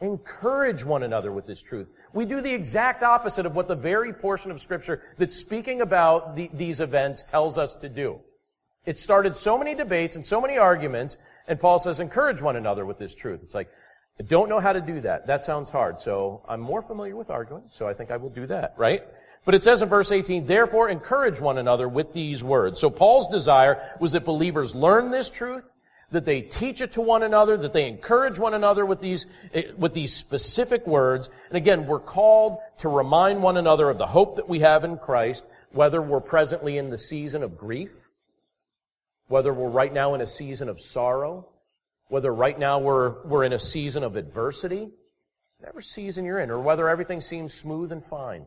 [0.01, 1.93] Encourage one another with this truth.
[2.13, 6.36] We do the exact opposite of what the very portion of scripture that's speaking about
[6.36, 8.19] the, these events tells us to do.
[8.86, 12.86] It started so many debates and so many arguments, and Paul says, encourage one another
[12.86, 13.41] with this truth.
[13.41, 13.69] It's like,
[14.19, 15.27] I don't know how to do that.
[15.27, 15.99] That sounds hard.
[15.99, 19.01] So I'm more familiar with arguing, so I think I will do that, right?
[19.45, 22.79] But it says in verse 18, therefore encourage one another with these words.
[22.79, 25.75] So Paul's desire was that believers learn this truth,
[26.12, 29.63] that they teach it to one another, that they encourage one another with these, eh,
[29.78, 31.30] with these specific words.
[31.50, 34.98] And again, we're called to remind one another of the hope that we have in
[34.98, 38.10] Christ, whether we're presently in the season of grief,
[39.28, 41.48] whether we're right now in a season of sorrow,
[42.08, 44.90] whether right now we're, we're in a season of adversity,
[45.58, 48.46] whatever season you're in, or whether everything seems smooth and fine.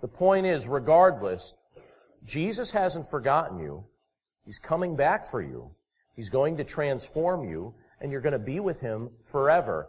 [0.00, 1.54] The point is, regardless,
[2.24, 3.84] Jesus hasn't forgotten you.
[4.44, 5.70] He's coming back for you.
[6.14, 9.88] He's going to transform you, and you're going to be with Him forever.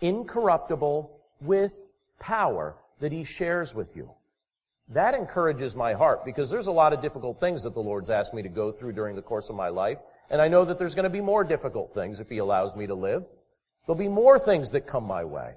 [0.00, 1.10] Incorruptible
[1.40, 1.82] with
[2.18, 4.10] power that He shares with you.
[4.88, 8.34] That encourages my heart because there's a lot of difficult things that the Lord's asked
[8.34, 9.98] me to go through during the course of my life.
[10.30, 12.86] And I know that there's going to be more difficult things if He allows me
[12.86, 13.24] to live.
[13.86, 15.54] There'll be more things that come my way.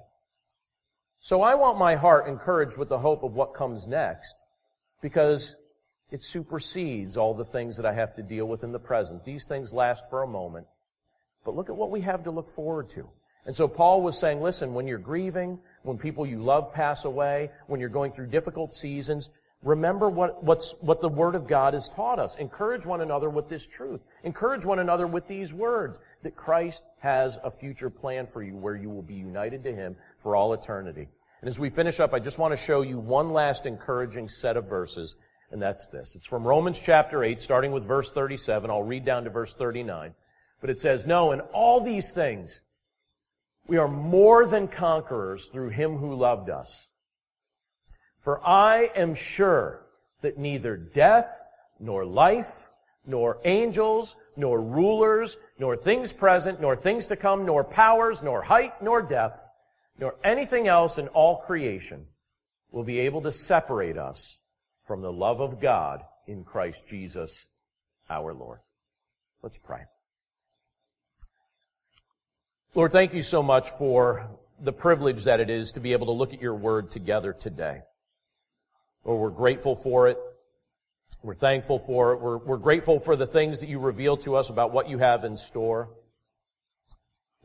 [1.20, 4.34] So I want my heart encouraged with the hope of what comes next
[5.02, 5.56] because
[6.10, 9.24] it supersedes all the things that I have to deal with in the present.
[9.24, 10.66] These things last for a moment.
[11.44, 13.08] But look at what we have to look forward to.
[13.46, 17.50] And so Paul was saying, listen, when you're grieving, when people you love pass away,
[17.68, 19.30] when you're going through difficult seasons,
[19.62, 22.36] remember what, what's, what the Word of God has taught us.
[22.36, 24.02] Encourage one another with this truth.
[24.24, 28.76] Encourage one another with these words that Christ has a future plan for you where
[28.76, 31.08] you will be united to Him for all eternity.
[31.40, 34.58] And as we finish up, I just want to show you one last encouraging set
[34.58, 35.16] of verses,
[35.50, 36.14] and that's this.
[36.14, 38.70] It's from Romans chapter 8, starting with verse 37.
[38.70, 40.14] I'll read down to verse 39.
[40.60, 42.60] But it says, No, in all these things,
[43.66, 46.88] we are more than conquerors through him who loved us.
[48.18, 49.86] For I am sure
[50.22, 51.44] that neither death,
[51.78, 52.68] nor life,
[53.06, 58.82] nor angels, nor rulers, nor things present, nor things to come, nor powers, nor height,
[58.82, 59.46] nor depth,
[59.98, 62.06] nor anything else in all creation
[62.70, 64.39] will be able to separate us
[64.90, 67.46] from the love of God in Christ Jesus
[68.08, 68.58] our Lord.
[69.40, 69.82] Let's pray.
[72.74, 74.28] Lord, thank you so much for
[74.58, 77.82] the privilege that it is to be able to look at your word together today.
[79.04, 80.18] Lord, we're grateful for it.
[81.22, 82.20] We're thankful for it.
[82.20, 85.22] We're, we're grateful for the things that you reveal to us about what you have
[85.22, 85.90] in store.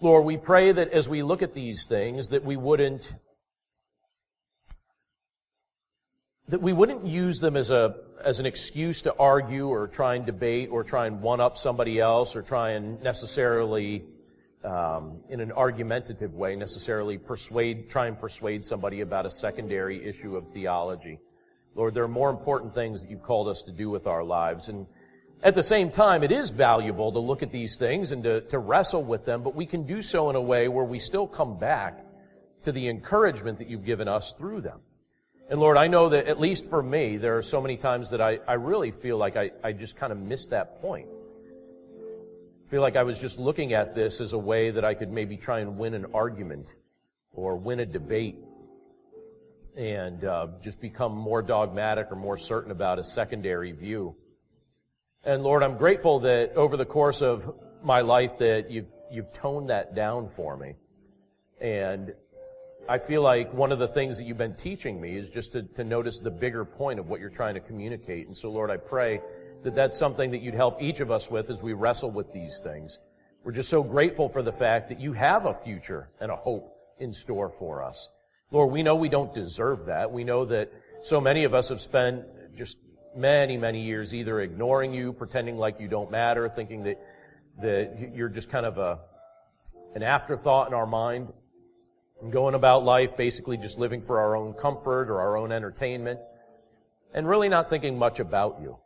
[0.01, 3.13] Lord, we pray that as we look at these things, that we wouldn't
[6.47, 10.25] that we wouldn't use them as a as an excuse to argue or try and
[10.25, 14.03] debate or try and one up somebody else or try and necessarily
[14.65, 20.35] um, in an argumentative way necessarily persuade, try and persuade somebody about a secondary issue
[20.35, 21.19] of theology.
[21.75, 24.69] Lord, there are more important things that you've called us to do with our lives.
[24.69, 24.87] And
[25.43, 28.57] at the same time, it is valuable to look at these things and to, to
[28.57, 31.59] wrestle with them, but we can do so in a way where we still come
[31.59, 32.03] back
[32.63, 34.79] to the encouragement that you've given us through them.
[35.49, 38.21] And Lord, I know that at least for me, there are so many times that
[38.21, 41.07] I, I really feel like I, I just kind of missed that point
[42.67, 45.37] feel like I was just looking at this as a way that I could maybe
[45.37, 46.75] try and win an argument
[47.31, 48.37] or win a debate
[49.77, 54.15] and uh, just become more dogmatic or more certain about a secondary view.
[55.23, 59.69] And Lord, I'm grateful that over the course of my life that you've, you've toned
[59.69, 60.73] that down for me.
[61.61, 62.13] And
[62.87, 65.63] I feel like one of the things that you've been teaching me is just to,
[65.63, 68.27] to notice the bigger point of what you're trying to communicate.
[68.27, 69.21] And so Lord, I pray
[69.63, 72.59] that that's something that you'd help each of us with as we wrestle with these
[72.63, 72.99] things.
[73.43, 76.77] We're just so grateful for the fact that you have a future and a hope
[76.99, 78.09] in store for us.
[78.51, 80.11] Lord, we know we don't deserve that.
[80.11, 80.71] We know that
[81.01, 82.23] so many of us have spent
[82.55, 82.77] just
[83.15, 87.01] many, many years either ignoring you, pretending like you don't matter, thinking that,
[87.61, 88.99] that you're just kind of a,
[89.95, 91.29] an afterthought in our mind,
[92.25, 96.19] and going about life basically just living for our own comfort or our own entertainment,
[97.13, 98.77] and really not thinking much about you.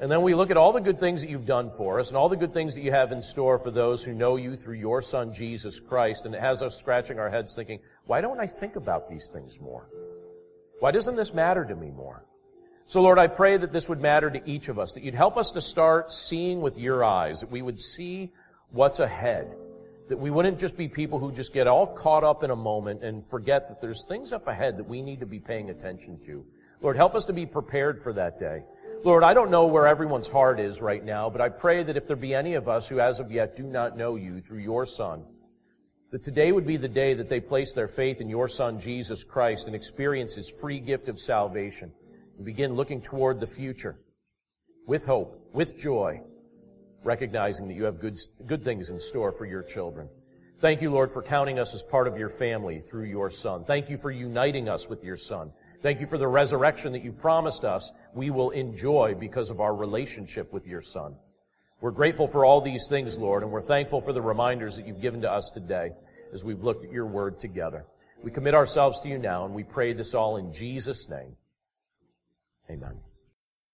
[0.00, 2.16] And then we look at all the good things that you've done for us and
[2.16, 4.76] all the good things that you have in store for those who know you through
[4.76, 6.24] your Son, Jesus Christ.
[6.24, 9.60] And it has us scratching our heads thinking, why don't I think about these things
[9.60, 9.88] more?
[10.80, 12.24] Why doesn't this matter to me more?
[12.86, 15.36] So Lord, I pray that this would matter to each of us, that you'd help
[15.36, 18.32] us to start seeing with your eyes, that we would see
[18.70, 19.54] what's ahead,
[20.08, 23.04] that we wouldn't just be people who just get all caught up in a moment
[23.04, 26.44] and forget that there's things up ahead that we need to be paying attention to.
[26.80, 28.62] Lord, help us to be prepared for that day.
[29.04, 32.06] Lord, I don't know where everyone's heart is right now, but I pray that if
[32.06, 34.86] there be any of us who as of yet do not know you through your
[34.86, 35.24] Son,
[36.10, 39.24] that today would be the day that they place their faith in your Son, Jesus
[39.24, 41.92] Christ, and experience his free gift of salvation
[42.36, 44.00] and begin looking toward the future
[44.86, 46.20] with hope, with joy,
[47.04, 50.08] recognizing that you have good, good things in store for your children.
[50.60, 53.64] Thank you, Lord, for counting us as part of your family through your Son.
[53.64, 55.52] Thank you for uniting us with your Son.
[55.82, 59.74] Thank you for the resurrection that you promised us we will enjoy because of our
[59.74, 61.14] relationship with your Son.
[61.80, 65.00] We're grateful for all these things, Lord, and we're thankful for the reminders that you've
[65.00, 65.92] given to us today
[66.32, 67.86] as we've looked at your word together.
[68.22, 71.36] We commit ourselves to you now, and we pray this all in Jesus' name.
[72.68, 73.07] Amen.